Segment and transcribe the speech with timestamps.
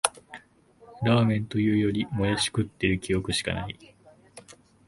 [1.03, 3.93] ラーメンというより、もやし食ってる記憶しかない